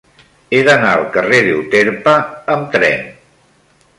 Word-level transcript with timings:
He 0.53 0.61
d'anar 0.67 0.93
al 0.93 1.03
carrer 1.17 1.41
d'Euterpe 1.49 2.15
amb 2.57 2.73
tren. 2.79 3.07